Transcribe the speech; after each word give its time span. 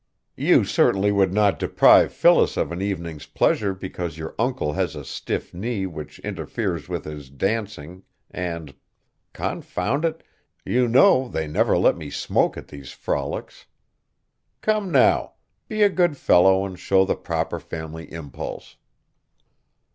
You 0.35 0.63
certainly 0.63 1.11
would 1.11 1.31
not 1.31 1.59
deprive 1.59 2.11
Phyllis 2.11 2.57
of 2.57 2.71
an 2.71 2.81
evening's 2.81 3.27
pleasure 3.27 3.75
because 3.75 4.17
your 4.17 4.33
uncle 4.39 4.73
has 4.73 4.95
a 4.95 5.05
stiff 5.05 5.53
knee 5.53 5.85
which 5.85 6.17
interferes 6.21 6.89
with 6.89 7.05
his 7.05 7.29
dancing, 7.29 8.01
and 8.31 8.73
confound 9.31 10.03
it, 10.03 10.23
you 10.65 10.87
know 10.87 11.27
they 11.27 11.45
never 11.45 11.77
let 11.77 11.97
me 11.97 12.09
smoke 12.09 12.57
at 12.57 12.69
these 12.69 12.91
frolics. 12.91 13.67
Come 14.61 14.91
now, 14.91 15.33
be 15.67 15.83
a 15.83 15.89
good 15.89 16.17
fellow 16.17 16.65
and 16.65 16.79
show 16.79 17.05
the 17.05 17.15
proper 17.15 17.59
family 17.59 18.11
impulse." 18.11 18.77